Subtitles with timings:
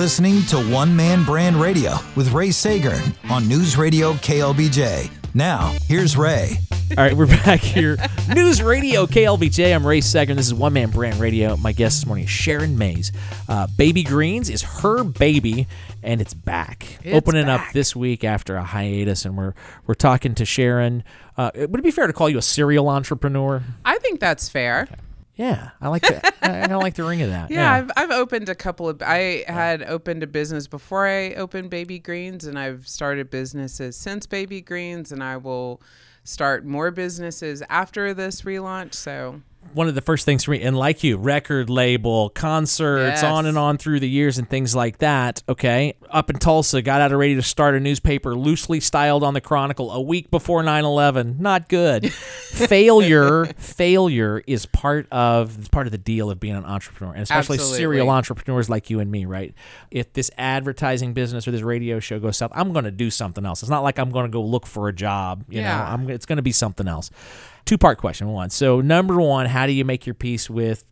[0.00, 5.10] listening to One Man Brand Radio with Ray Sagern on News Radio KLBJ.
[5.34, 6.56] Now, here's Ray.
[6.96, 7.98] All right, we're back here.
[8.34, 9.74] News Radio KLBJ.
[9.74, 10.36] I'm Ray Sagern.
[10.36, 11.54] This is One Man Brand Radio.
[11.58, 13.12] My guest this morning is Sharon Mays.
[13.46, 15.66] Uh, baby Greens is her baby,
[16.02, 19.26] and it's back, It's opening up this week after a hiatus.
[19.26, 19.52] And we're
[19.86, 21.04] we're talking to Sharon.
[21.36, 23.62] Uh, would it be fair to call you a serial entrepreneur?
[23.84, 24.88] I think that's fair.
[25.40, 27.50] Yeah, I like the I, I don't like the ring of that.
[27.50, 29.00] Yeah, I've, I've opened a couple of.
[29.00, 34.26] I had opened a business before I opened Baby Greens, and I've started businesses since
[34.26, 35.80] Baby Greens, and I will
[36.24, 38.92] start more businesses after this relaunch.
[38.92, 39.40] So
[39.72, 43.24] one of the first things for me, and like you, record label, concerts, Yes.
[43.24, 45.42] on and on through the years, and things like that.
[45.48, 49.34] Okay, up in Tulsa, got out of ready to start a newspaper, loosely styled on
[49.34, 51.38] the Chronicle, a week before 9/11.
[51.38, 52.12] Not good.
[52.60, 57.22] failure, failure is part of it's part of the deal of being an entrepreneur, and
[57.22, 57.78] especially Absolutely.
[57.78, 59.24] serial entrepreneurs like you and me.
[59.24, 59.54] Right?
[59.90, 63.46] If this advertising business or this radio show goes south, I'm going to do something
[63.46, 63.62] else.
[63.62, 65.44] It's not like I'm going to go look for a job.
[65.48, 67.10] You know, I'm it's going to be something else.
[67.70, 68.26] Two part question.
[68.32, 68.50] One.
[68.50, 70.84] So number one, how do you make your peace with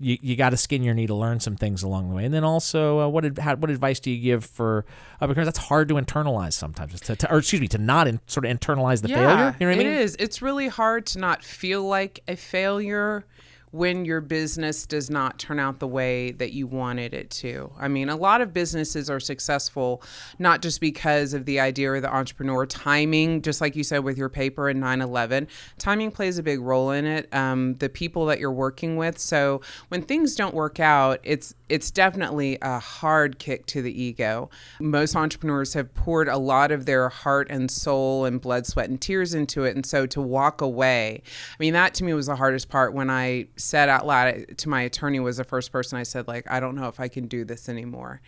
[0.00, 2.34] you, you got to skin your knee to learn some things along the way, and
[2.34, 4.84] then also uh, what ad- how, what advice do you give for
[5.20, 8.18] uh, because that's hard to internalize sometimes, to, to, or excuse me, to not in,
[8.26, 9.56] sort of internalize the yeah, failure.
[9.60, 9.86] You know what I mean?
[9.86, 10.16] it is.
[10.18, 13.26] It's really hard to not feel like a failure
[13.74, 17.72] when your business does not turn out the way that you wanted it to.
[17.76, 20.00] I mean, a lot of businesses are successful
[20.38, 24.16] not just because of the idea or the entrepreneur timing, just like you said with
[24.16, 25.48] your paper in 9 11.
[25.76, 29.18] Timing plays a big role in it, um, the people that you're working with.
[29.18, 34.50] So when things don't work out, it's it's definitely a hard kick to the ego.
[34.78, 39.00] Most entrepreneurs have poured a lot of their heart and soul and blood, sweat, and
[39.00, 39.74] tears into it.
[39.74, 43.10] And so to walk away, I mean, that to me was the hardest part when
[43.10, 46.60] I said out loud to my attorney was the first person I said, like, I
[46.60, 48.20] don't know if I can do this anymore.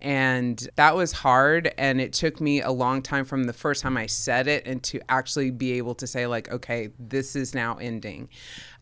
[0.00, 1.72] And that was hard.
[1.78, 4.82] And it took me a long time from the first time I said it and
[4.84, 8.28] to actually be able to say, like, okay, this is now ending.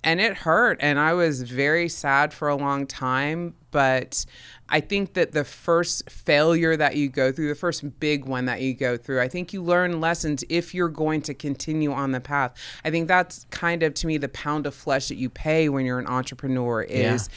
[0.03, 0.79] And it hurt.
[0.81, 3.55] And I was very sad for a long time.
[3.71, 4.25] But
[4.69, 8.61] I think that the first failure that you go through, the first big one that
[8.61, 12.21] you go through, I think you learn lessons if you're going to continue on the
[12.21, 12.55] path.
[12.85, 15.85] I think that's kind of to me the pound of flesh that you pay when
[15.85, 17.29] you're an entrepreneur is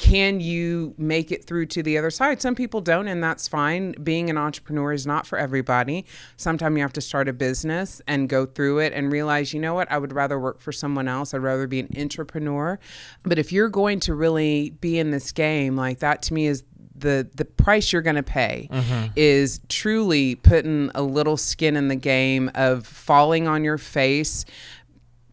[0.00, 2.40] can you make it through to the other side?
[2.40, 3.92] Some people don't, and that's fine.
[4.02, 6.06] Being an entrepreneur is not for everybody.
[6.38, 9.74] Sometimes you have to start a business and go through it and realize, you know
[9.74, 11.34] what, I would rather work for someone else.
[11.34, 12.78] I'd rather be an entrepreneur.
[13.24, 16.64] But if you're going to really be in this game, like that to me is
[16.96, 19.06] the the price you're going to pay mm-hmm.
[19.16, 24.44] is truly putting a little skin in the game of falling on your face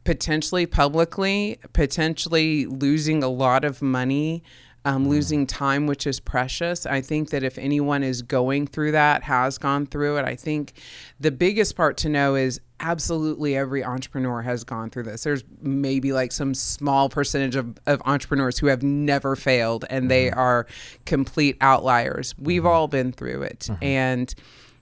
[0.08, 4.42] potentially publicly, potentially losing a lot of money,
[4.86, 5.10] um, mm.
[5.10, 6.86] losing time, which is precious.
[6.86, 10.72] I think that if anyone is going through that, has gone through it, I think
[11.20, 15.26] the biggest part to know is absolutely every entrepreneur has gone through this.
[15.26, 20.28] There's maybe like some small percentage of, of entrepreneurs who have never failed and they
[20.28, 20.40] mm-hmm.
[20.40, 20.68] are
[21.06, 22.34] complete outliers.
[22.38, 22.70] We've mm-hmm.
[22.70, 23.68] all been through it.
[23.70, 23.84] Mm-hmm.
[23.84, 24.36] And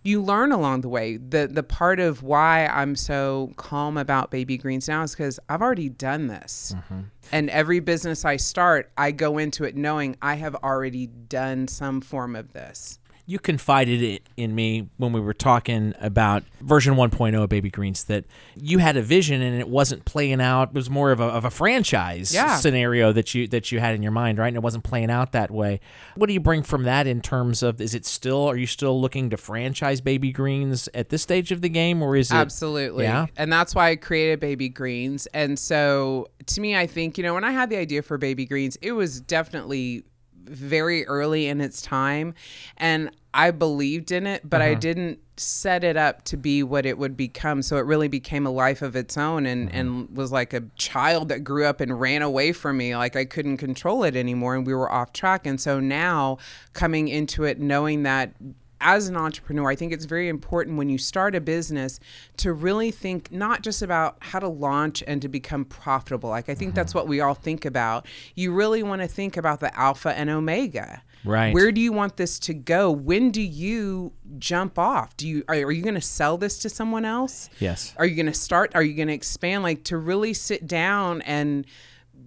[0.05, 1.17] you learn along the way.
[1.17, 5.61] The the part of why I'm so calm about baby greens now is because I've
[5.61, 6.75] already done this.
[6.77, 6.99] Mm-hmm.
[7.31, 12.01] And every business I start, I go into it knowing I have already done some
[12.01, 12.99] form of this.
[13.27, 18.03] You confided it in me when we were talking about version 1.0 of Baby Greens
[18.03, 18.23] that
[18.55, 20.69] you had a vision and it wasn't playing out.
[20.69, 22.55] It was more of a, of a franchise Yeah.
[22.57, 24.47] scenario that you that you had in your mind, right?
[24.49, 25.79] And it wasn't playing out that way.
[26.15, 29.01] What do you bring from that in terms of is it still are you still
[29.01, 33.05] looking to franchise Baby Greens at this stage of the game or is it Absolutely.
[33.05, 33.25] Yeah.
[33.37, 35.25] And that's why I created Baby Greens.
[35.33, 38.45] And so to me, I think, you know, when I had the idea for Baby
[38.45, 40.03] Greens, it was definitely
[40.47, 42.33] very early in its time.
[42.77, 44.79] And I believed in it, but I uh-huh.
[44.79, 47.61] didn't set it up to be what it would become.
[47.61, 49.77] So it really became a life of its own and, mm-hmm.
[49.77, 52.95] and was like a child that grew up and ran away from me.
[52.95, 55.45] Like I couldn't control it anymore and we were off track.
[55.45, 56.37] And so now
[56.73, 58.33] coming into it, knowing that
[58.85, 61.99] as an entrepreneur, I think it's very important when you start a business
[62.37, 66.29] to really think not just about how to launch and to become profitable.
[66.29, 66.99] Like, I think that's mm-hmm.
[66.99, 68.05] what we all think about.
[68.35, 71.01] You really want to think about the alpha and omega.
[71.25, 71.51] Right.
[71.51, 72.91] Where do you want this to go?
[72.91, 75.17] When do you jump off?
[75.17, 77.49] Do you are, are you going to sell this to someone else?
[77.59, 77.95] Yes.
[77.97, 78.71] Are you going to start?
[78.75, 79.63] Are you going to expand?
[79.63, 81.65] Like to really sit down and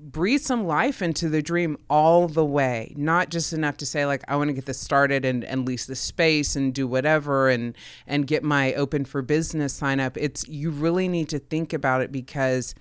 [0.01, 4.23] breathe some life into the dream all the way not just enough to say like
[4.29, 7.77] i want to get this started and, and lease the space and do whatever and
[8.07, 12.01] and get my open for business sign up it's you really need to think about
[12.01, 12.75] it because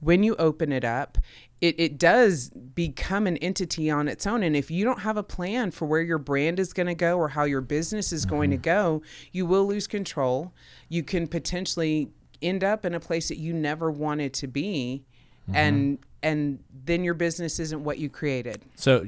[0.00, 1.18] when you open it up,
[1.60, 4.42] it, it does become an entity on its own.
[4.42, 7.18] And if you don't have a plan for where your brand is going to go
[7.18, 8.62] or how your business is going to mm-hmm.
[8.62, 10.52] go, you will lose control.
[10.88, 12.10] You can potentially
[12.40, 15.04] end up in a place that you never wanted to be.
[15.48, 15.56] Mm-hmm.
[15.56, 18.62] And and then your business isn't what you created.
[18.74, 19.06] So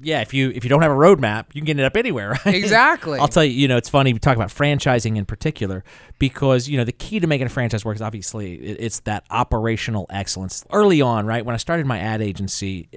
[0.00, 2.30] yeah, if you if you don't have a roadmap, you can get it up anywhere,
[2.44, 2.54] right?
[2.54, 3.18] Exactly.
[3.18, 5.84] I'll tell you, you know, it's funny we talk about franchising in particular
[6.18, 10.06] because you know the key to making a franchise work is obviously it's that operational
[10.10, 10.64] excellence.
[10.72, 12.88] Early on, right when I started my ad agency.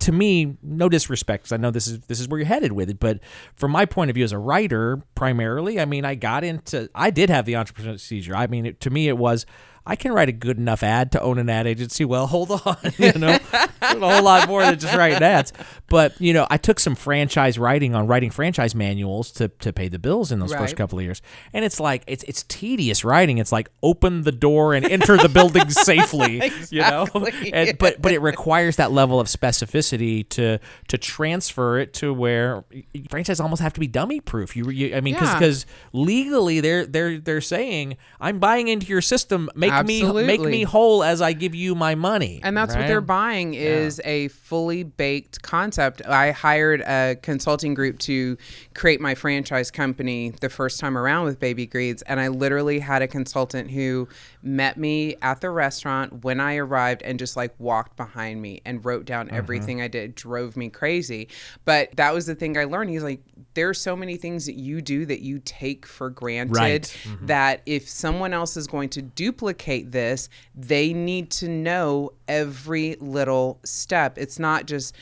[0.00, 2.90] To me, no disrespect, because I know this is this is where you're headed with
[2.90, 3.20] it, but
[3.56, 7.08] from my point of view as a writer, primarily, I mean, I got into, I
[7.08, 8.36] did have the entrepreneurial seizure.
[8.36, 9.46] I mean, it, to me, it was
[9.86, 12.04] I can write a good enough ad to own an ad agency.
[12.04, 13.38] Well, hold on, you know,
[13.82, 15.52] a whole lot more than just writing ads.
[15.88, 19.88] But you know, I took some franchise writing on writing franchise manuals to to pay
[19.88, 21.22] the bills in those first couple of years,
[21.52, 23.38] and it's like it's it's tedious writing.
[23.38, 27.06] It's like open the door and enter the building safely, you know.
[27.52, 32.64] And, but but it requires that level of specificity to to transfer it to where
[33.08, 34.56] franchise almost have to be dummy proof.
[34.56, 35.34] You, you I mean, Yeah.
[35.34, 39.48] because legally they're they're they're saying I'm buying into your system.
[39.54, 40.50] Make make Absolutely.
[40.50, 42.40] me whole as I give you my money.
[42.42, 46.02] And that's what they're buying is a fully baked concept.
[46.06, 48.36] I hired a consulting group to
[48.74, 53.02] create my franchise company the first time around with Baby Greens, and I literally had
[53.02, 54.08] a consultant who
[54.42, 58.84] met me at the restaurant when I arrived and just like walked behind me and
[58.84, 59.36] wrote down Mm-hmm.
[59.36, 60.14] everything I did.
[60.14, 61.28] Drove me crazy.
[61.64, 62.90] But that was the thing I learned.
[62.90, 63.20] He's like,
[63.54, 66.82] there's so many things that you do that you take for granted Right.
[66.82, 67.26] Mm-hmm.
[67.26, 69.59] that if someone else is going to duplicate
[69.90, 74.18] this, they need to know every little step.
[74.18, 74.94] It's not just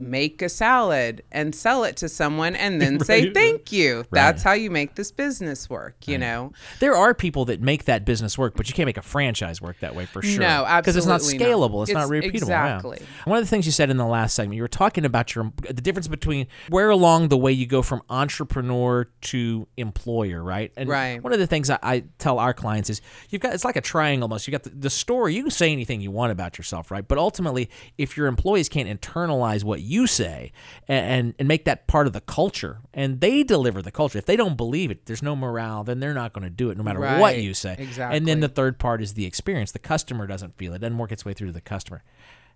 [0.00, 4.04] make a salad and sell it to someone and then say thank you.
[4.10, 6.52] That's how you make this business work, you know?
[6.80, 9.78] There are people that make that business work, but you can't make a franchise work
[9.80, 10.40] that way for sure.
[10.40, 10.80] No, absolutely.
[10.82, 11.56] Because it's not absolutely not.
[11.58, 11.82] scalable.
[11.84, 12.48] It's, not It's- repeatable.
[12.48, 12.76] yeah.
[12.76, 12.98] exactly.
[13.24, 15.52] One of the things you said in the last segment, you were talking about your
[15.62, 20.72] the difference between where along the way you go from entrepreneur to employer, right?
[20.76, 21.22] And Right.
[21.22, 23.00] one of the things I, I tell our clients is
[23.30, 24.46] you've got it's like a triangle almost.
[24.46, 25.34] You got the, the story.
[25.34, 27.06] You can say anything you want about yourself, right?
[27.06, 30.52] But ultimately, if your employees can't internalize what you say
[30.88, 34.26] and, and and make that part of the culture, and they deliver the culture, if
[34.26, 35.84] they don't believe it, there's no morale.
[35.84, 37.76] Then they're not going to do it, no matter what you say.
[37.78, 38.16] Exactly.
[38.16, 39.72] And then the third part is the experience.
[39.72, 40.80] The customer doesn't feel it.
[40.80, 42.02] Doesn't work its way through to the customer.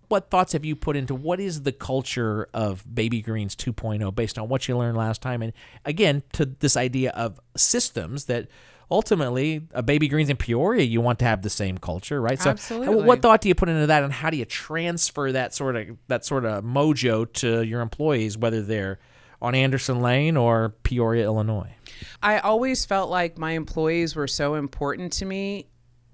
[0.07, 4.39] What thoughts have you put into what is the culture of Baby Greens 2.0 based
[4.39, 5.43] on what you learned last time?
[5.43, 5.53] And
[5.85, 8.47] again, to this idea of systems that
[8.91, 12.41] ultimately a Baby Greens in Peoria, you want to have the same culture, right?
[12.41, 13.03] So Absolutely.
[13.03, 15.97] what thought do you put into that and how do you transfer that sort of
[16.07, 18.99] that sort of mojo to your employees, whether they're
[19.41, 21.73] on Anderson Lane or Peoria, Illinois?
[22.21, 25.67] I always felt like my employees were so important to me,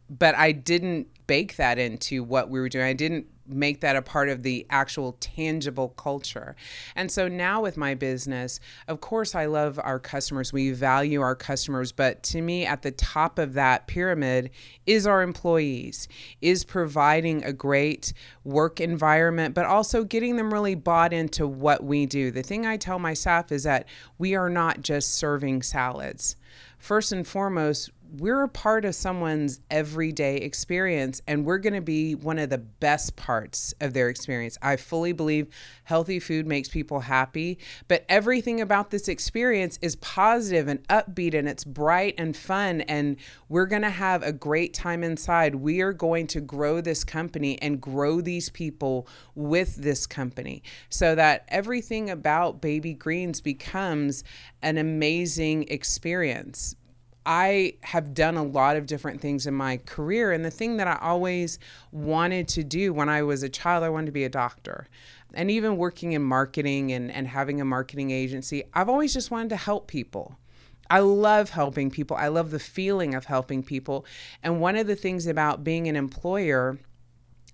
[0.10, 2.86] but I didn't bake that into what we were doing.
[2.86, 6.56] I didn't make that a part of the actual tangible culture.
[6.95, 10.51] And so now with my business, of course, I love our customers.
[10.51, 14.51] We value our customers, but to me, at the top of that pyramid
[14.86, 16.07] is our employees,
[16.42, 18.13] is providing a great
[18.44, 22.31] work environment, but also getting them really bought into what we do.
[22.31, 23.88] The thing I tell my staff is that
[24.18, 26.36] we are not just serving salads.
[26.77, 32.16] First and foremost, we're a part of someone's everyday experience and we're going to be
[32.16, 34.57] one of the best parts of their experience.
[34.62, 35.48] I fully believe
[35.84, 37.57] healthy food makes people happy,
[37.88, 43.18] but everything about this experience is positive and upbeat and it's bright and fun and
[43.50, 45.56] we're going to have a great time inside.
[45.56, 51.16] We are going to grow this company and grow these people with this company so
[51.16, 54.24] that everything about Baby Greens becomes
[54.62, 56.76] an amazing experience.
[57.26, 60.32] I have done a lot of different things in my career.
[60.32, 61.60] And the thing that I always
[61.92, 64.88] wanted to do when I was a child, I wanted to be a doctor.
[65.34, 69.50] And even working in marketing and, and having a marketing agency, I've always just wanted
[69.50, 70.38] to help people.
[70.90, 72.16] I love helping people.
[72.16, 74.06] I love the feeling of helping people.
[74.44, 76.78] And one of the things about being an employer,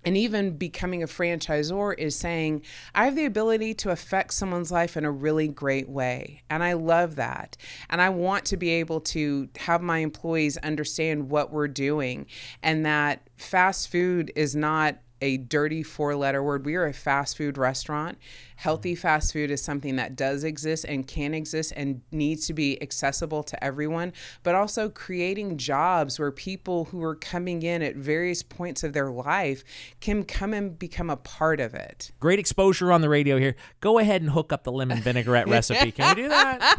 [0.04, 2.62] and even becoming a franchisor is saying,
[2.94, 6.42] I have the ability to affect someone's life in a really great way.
[6.50, 7.56] And I love that.
[7.88, 12.26] And I want to be able to have my employees understand what we're doing
[12.62, 16.66] and that fast food is not a dirty four letter word.
[16.66, 18.18] We are a fast food restaurant.
[18.62, 22.80] Healthy fast food is something that does exist and can exist and needs to be
[22.80, 24.12] accessible to everyone,
[24.44, 29.10] but also creating jobs where people who are coming in at various points of their
[29.10, 29.64] life
[30.00, 32.12] can come and become a part of it.
[32.20, 33.56] Great exposure on the radio here.
[33.80, 35.90] Go ahead and hook up the lemon vinaigrette recipe.
[35.90, 36.78] Can we do that?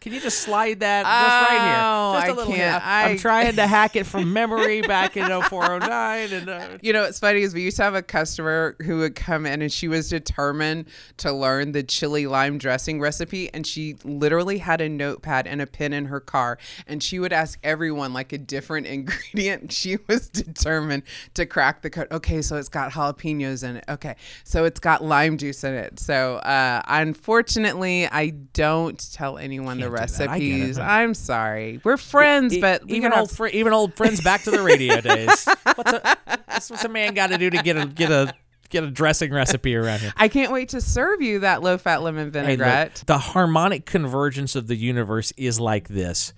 [0.00, 1.80] Can you just slide that just right here?
[1.82, 2.72] Oh, Just a I little can't.
[2.74, 2.86] hint.
[2.86, 6.92] I, am I- trying to hack it from memory back in 0409 and uh, You
[6.92, 9.72] know, what's funny is we used to have a customer who would come in and
[9.72, 10.86] she was determined
[11.16, 13.52] to learn the chili lime dressing recipe.
[13.52, 16.58] And she literally had a notepad and a pen in her car.
[16.86, 19.72] And she would ask everyone like a different ingredient.
[19.72, 21.02] She was determined
[21.34, 22.08] to crack the code.
[22.12, 23.84] Okay, so it's got jalapenos in it.
[23.88, 25.98] Okay, so it's got lime juice in it.
[26.00, 30.00] So uh, unfortunately, I don't tell anyone the Can't that.
[30.28, 30.78] recipes.
[30.78, 31.80] I'm sorry.
[31.84, 34.62] We're friends, E- but we even old have fri even old friends back to the
[34.62, 35.46] radio days.
[35.74, 36.16] What's a
[36.46, 38.32] what's a man got to do to get a get a
[38.68, 40.12] get a dressing recipe around here?
[40.16, 43.04] I can't wait to serve you that low fat lemon vinaigrette.
[43.06, 46.32] the harmonic convergence of the universe is like this.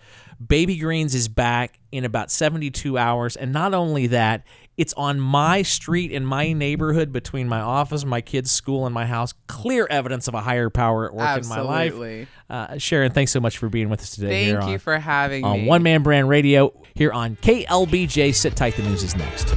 [0.45, 3.37] Baby Greens is back in about 72 hours.
[3.37, 4.45] And not only that,
[4.76, 9.06] it's on my street in my neighborhood between my office, my kids' school, and my
[9.06, 9.33] house.
[9.47, 12.28] Clear evidence of a higher power at work in my life.
[12.50, 14.52] Uh, Sharon, thanks so much for being with us today.
[14.52, 15.61] Thank you on, for having on me.
[15.62, 18.35] On One Man Brand Radio here on KLBJ.
[18.35, 19.54] Sit tight, the news is next.